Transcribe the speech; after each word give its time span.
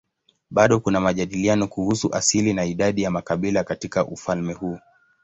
Bado 0.49 0.79
kuna 0.79 0.99
majadiliano 1.01 1.67
kuhusu 1.67 2.15
asili 2.15 2.53
na 2.53 2.65
idadi 2.65 3.01
ya 3.01 3.11
makabila 3.11 3.63
katika 3.63 4.05
ufalme 4.07 4.53
huu. 4.53 4.79